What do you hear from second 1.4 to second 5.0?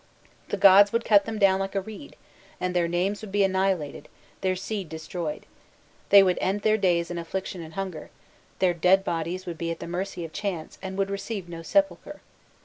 like a reed," and their "names would be annihilated, their seed